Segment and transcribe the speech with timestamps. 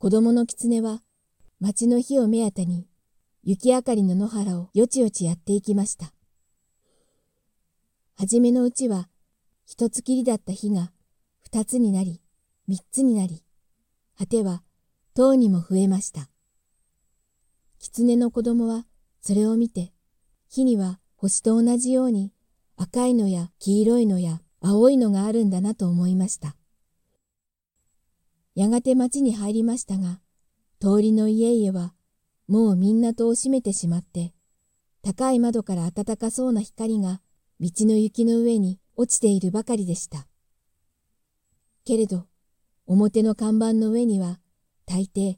[0.00, 1.02] 子供の狐は
[1.58, 2.86] 町の火を目当てに
[3.42, 6.12] 雪明かりの野原をよちよちやっていきました。
[8.16, 9.08] はじめのうちは
[9.66, 10.92] 一つきりだった火が
[11.40, 12.22] 二つになり、
[12.68, 13.42] 三つになり、
[14.16, 14.62] 果ては
[15.16, 16.30] 塔にも増えました。
[17.80, 18.86] 狐の子供は
[19.20, 19.92] それを見て、
[20.48, 22.32] 火には星と同じように
[22.76, 26.57] 赤いのや黄色いのや青いのがあるんだなと思いました。
[28.58, 30.18] やがて町に入りましたが、
[30.80, 31.94] 通りの家々は
[32.48, 34.34] もうみんな戸を閉めてしまって、
[35.00, 37.20] 高い窓から暖かそうな光が
[37.60, 40.26] 道の雪の上に落ちているばかりでした。
[41.84, 42.26] けれど、
[42.84, 44.40] 表の看板の上には
[44.86, 45.36] 大抵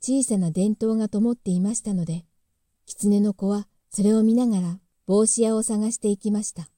[0.00, 2.24] 小さな電灯が灯っていましたので、
[2.86, 6.70] 狐の子はそれを見ながら帽子屋を探していきました。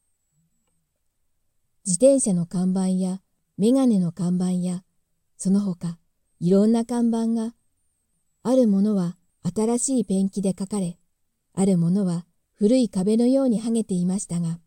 [1.84, 3.20] 自転車の看板や
[3.58, 4.84] メガネの看板や、
[5.42, 5.98] その他
[6.38, 7.52] いろんな看板が、
[8.44, 11.00] あるものは新しいペンキで書かれ、
[11.52, 14.60] あるものは古い壁のように剥げていましたが、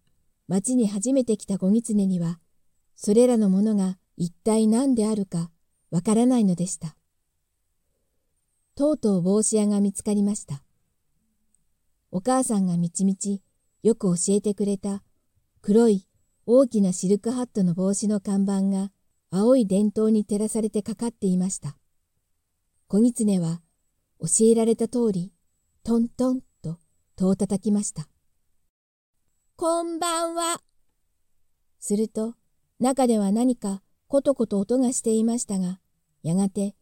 [0.50, 2.40] 町に初めて来た小狐には、
[2.94, 5.50] それらのものが一体何であるか
[5.92, 6.98] わからないのでした。
[8.76, 10.62] とうとう帽子屋が見つかりました。
[12.12, 13.42] お母さんがみちみち
[13.82, 15.04] よく教えてくれた
[15.62, 16.06] 黒い
[16.46, 18.92] 大きなシルクハットの帽子の看板が
[19.38, 21.76] 青い電灯に照らされてかかっていました。
[22.88, 23.62] 小狐は
[24.22, 25.34] 教えられた通り
[25.84, 26.78] トントンと
[27.18, 28.08] 戸を叩きました。
[29.58, 30.62] こんばんは。
[31.80, 32.36] すると
[32.80, 35.82] 中では何かコトコト音がしていましたが、
[36.24, 36.74] やがて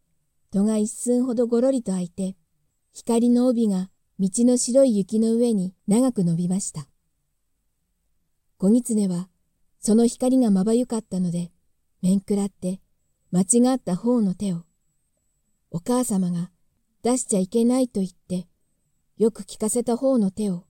[0.51, 2.35] 戸が一寸ほどごろりと開いて、
[2.93, 6.87] 光の帯が道の白い雪の上に長く伸びました。
[8.59, 9.27] 小狐は
[9.79, 11.51] その光がまばゆかったので、
[12.03, 12.81] 面食らって
[13.31, 14.63] 間違った方の手を、
[15.71, 16.51] お母様が
[17.01, 18.45] 出しちゃいけないと言って、
[19.17, 20.65] よく聞かせた方の手を、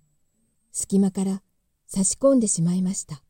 [0.72, 1.42] 隙間から
[1.88, 3.24] 差し込んでしまいました。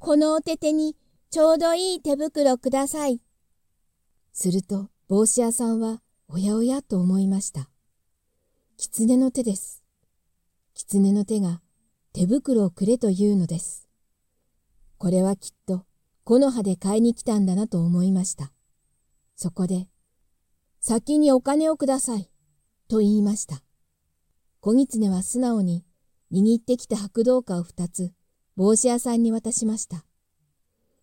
[0.00, 0.96] このお手手に
[1.30, 3.20] ちょうどいい手袋ください。
[4.32, 7.70] すると帽子屋さんはおやおやと思いました。
[8.78, 9.84] 狐の手です。
[10.74, 11.60] 狐の手が
[12.12, 13.91] 手袋をくれというのです。
[15.02, 15.84] これはきっと
[16.22, 18.52] 木の葉で買いに来たんだなと思いました。
[19.34, 19.88] そこで、
[20.78, 22.30] 先にお金をください、
[22.86, 23.64] と言いました。
[24.60, 25.84] 小狐は素直に
[26.30, 28.12] 握ってきた白銅貨を二つ
[28.54, 30.04] 帽子屋さんに渡しました。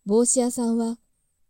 [0.06, 0.96] 帽子屋さんは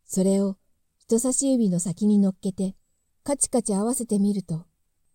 [0.05, 0.56] それを
[0.99, 2.75] 人差し指の先に乗っけて
[3.22, 4.67] カチカチ合わせてみると、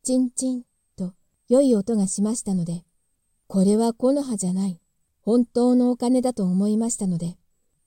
[0.03, 0.63] チンチン
[0.96, 1.12] と
[1.50, 2.85] 良い音がしましたので、
[3.47, 4.79] これは木の葉じゃない、
[5.25, 7.36] 本当のお金だと思いましたので、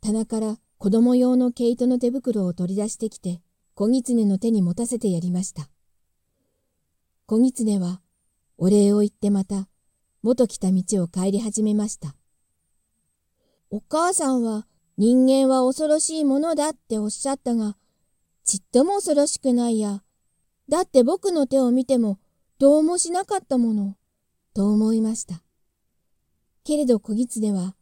[0.01, 3.41] 棚から子供用の毛糸の手袋を取り出してきて、
[3.75, 5.71] 小狐の手に持たせてやりました。
[7.27, 8.01] 小狐は、
[8.57, 9.69] お礼を言ってまた、
[10.21, 12.17] 元来た道を帰り始めました。
[13.71, 14.67] お母さんは、
[14.97, 17.77] 人間は恐ろしいものだっておっしゃったが、
[18.45, 20.03] ちっとも恐ろしくないや。
[20.69, 22.19] だって僕の手を見ても、
[22.59, 23.97] どうもしなかったもの、
[24.55, 25.45] と思いました。
[26.69, 27.75] けれど小狐は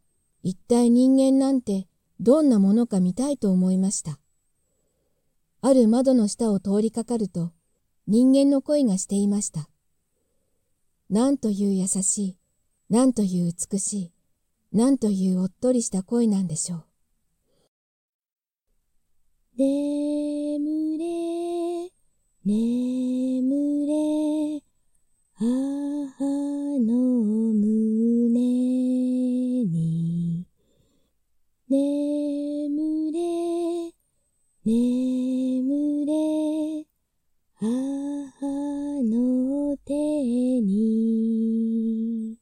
[0.43, 1.89] 一体人間なんて
[2.21, 4.17] どんなものか見たいと思いました。
[5.59, 7.51] ある窓の下を通りかかると
[8.07, 9.67] 人間の声がしていました。
[11.09, 12.37] なんという優しい、
[12.89, 14.13] なんという美しい、
[14.71, 16.85] なんというおっとりした声なんでしょう。
[19.57, 21.91] 眠れ、
[22.45, 24.63] 眠れ、
[25.33, 26.23] 母
[26.79, 27.36] の
[40.67, 42.37] に。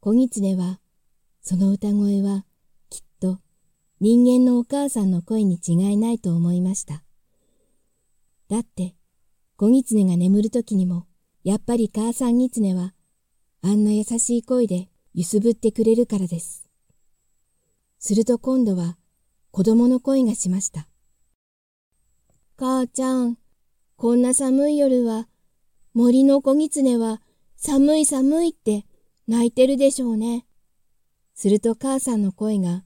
[0.00, 0.80] 小狐は、
[1.40, 2.44] その歌声は、
[2.90, 3.38] きっと
[4.00, 7.04] 人間のお母さんの声に違いないと思いました。
[8.48, 8.94] だって、
[9.56, 11.06] 小狐が眠るときにも、
[11.44, 12.92] やっぱり母さん狐は、
[13.62, 16.68] あんな優しい声で揺すぶってくれるからです。
[17.98, 18.98] すると今度は
[19.50, 20.88] 子供の声がしました。
[22.58, 23.38] 母ちゃん、
[23.96, 25.28] こんな寒い夜は、
[25.94, 27.22] 森の小狐は
[27.56, 28.84] 寒い寒いって
[29.28, 30.44] 泣いてるでしょうね。
[31.36, 32.82] すると母さんの声が、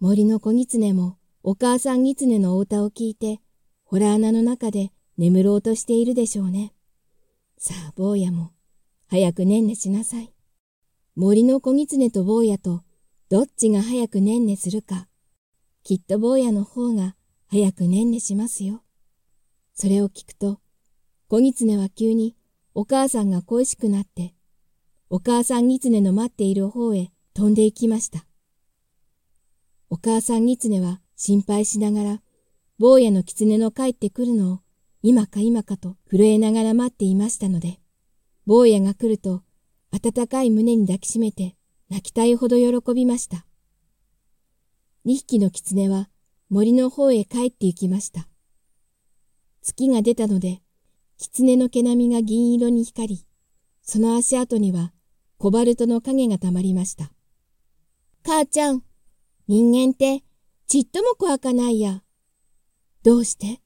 [0.00, 3.42] 森の小狐もお母さん狐のお歌を聞いて、
[3.84, 6.72] ホラー穴の中で眠ろうとしているでしょうね。
[7.58, 8.52] さあ、坊やも、
[9.08, 10.32] 早くねんねしなさい。
[11.16, 12.82] 森の小狐と坊やと、
[13.28, 15.06] どっちが早くねんねするか。
[15.82, 17.14] きっと坊やの方が
[17.48, 18.82] 早くねんねしますよ。
[19.74, 20.60] それを聞くと、
[21.28, 22.36] 小狐は急に
[22.72, 24.34] お母さんが恋しくなって、
[25.10, 28.24] お母さん狐の待っている方へ飛んで行きました。
[29.90, 32.22] お母さん狐は心配しながら、
[32.78, 34.58] 坊やの狐の帰ってくるのを
[35.02, 37.80] 今か今かと震えながら待っていましたので、
[38.46, 39.42] 坊やが来ると
[39.90, 41.56] 温かい胸に抱きしめて
[41.90, 43.46] 泣きたいほど喜びました。
[45.04, 46.08] 二匹の狐は
[46.50, 48.28] 森の方へ帰って行きました。
[49.62, 50.62] 月が出たので、
[51.18, 53.26] 狐の毛並みが銀色に光り、
[53.82, 54.92] その足跡には
[55.38, 57.10] コバルトの影がたまりました。
[58.24, 58.82] 母ちゃん、
[59.48, 60.24] 人間って
[60.66, 62.02] ちっとも怖かないや。
[63.02, 63.60] どうして？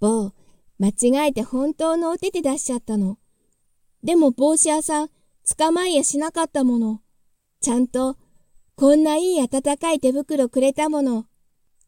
[0.00, 0.32] 坊、
[0.78, 3.18] 間違えて本当のお手手出しちゃったの。
[4.02, 5.10] でも帽子屋さん、
[5.58, 7.00] 捕まえやしなかったもの。
[7.60, 8.16] ちゃんと、
[8.76, 11.24] こんないい暖かい手袋くれたもの。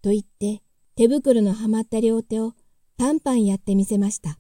[0.03, 0.63] と言って、
[0.97, 2.55] 手袋のはまった両手を
[2.97, 4.39] パンパンやってみせました。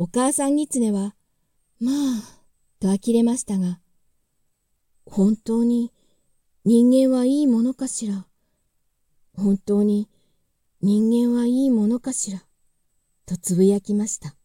[0.00, 1.16] お母さん狐は、
[1.80, 1.94] まあ、
[2.78, 3.80] と呆れましたが、
[5.04, 5.92] 本当に
[6.64, 8.24] 人間はいいものかしら？
[9.36, 10.08] 本当に
[10.82, 12.44] 人間はいいものかしら？
[13.26, 14.36] とつぶやきました。